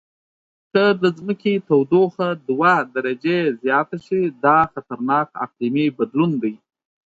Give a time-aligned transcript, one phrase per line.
[0.71, 6.53] که د ځمکې تودوخه دوه درجې زیاته شي، دا خطرناک اقلیمي بدلون دی.